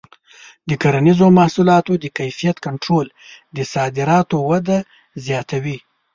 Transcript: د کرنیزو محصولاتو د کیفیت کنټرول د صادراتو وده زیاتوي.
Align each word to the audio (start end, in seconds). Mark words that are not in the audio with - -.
د 0.69 0.71
کرنیزو 0.81 1.27
محصولاتو 1.37 1.93
د 2.03 2.05
کیفیت 2.17 2.57
کنټرول 2.65 3.07
د 3.55 3.57
صادراتو 3.73 4.37
وده 4.49 4.77
زیاتوي. 5.25 5.77